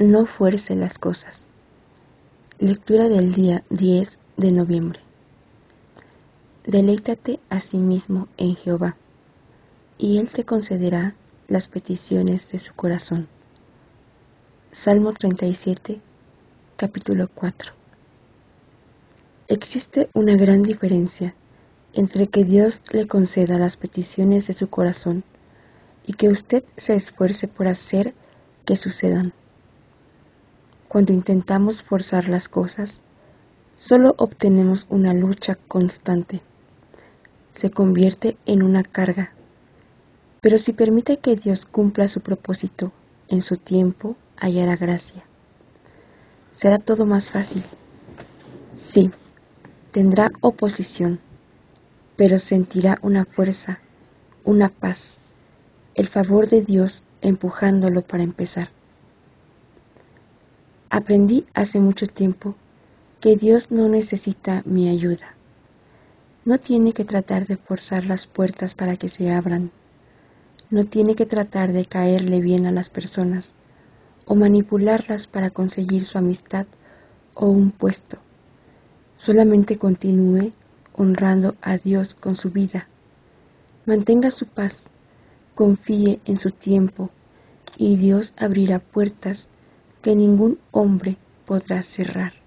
[0.00, 1.50] No fuerce las cosas.
[2.58, 4.98] Lectura del día 10 de noviembre.
[6.64, 8.96] Deleítate a sí mismo en Jehová,
[9.98, 11.14] y Él te concederá
[11.48, 13.28] las peticiones de su corazón.
[14.70, 16.00] Salmo 37,
[16.78, 17.74] capítulo 4.
[19.48, 21.34] Existe una gran diferencia
[21.92, 25.24] entre que Dios le conceda las peticiones de su corazón
[26.06, 28.14] y que usted se esfuerce por hacer
[28.64, 29.34] que sucedan.
[30.90, 33.00] Cuando intentamos forzar las cosas,
[33.76, 36.42] solo obtenemos una lucha constante.
[37.52, 39.32] Se convierte en una carga.
[40.40, 42.90] Pero si permite que Dios cumpla su propósito
[43.28, 45.22] en su tiempo, hallará gracia.
[46.54, 47.62] Será todo más fácil.
[48.74, 49.12] Sí,
[49.92, 51.20] tendrá oposición,
[52.16, 53.78] pero sentirá una fuerza,
[54.42, 55.20] una paz,
[55.94, 58.70] el favor de Dios empujándolo para empezar.
[60.92, 62.56] Aprendí hace mucho tiempo
[63.20, 65.36] que Dios no necesita mi ayuda.
[66.44, 69.70] No tiene que tratar de forzar las puertas para que se abran.
[70.68, 73.60] No tiene que tratar de caerle bien a las personas
[74.24, 76.66] o manipularlas para conseguir su amistad
[77.34, 78.18] o un puesto.
[79.14, 80.52] Solamente continúe
[80.92, 82.88] honrando a Dios con su vida.
[83.86, 84.82] Mantenga su paz,
[85.54, 87.10] confíe en su tiempo
[87.76, 89.48] y Dios abrirá puertas
[90.02, 92.39] que ningún hombre podrá cerrar.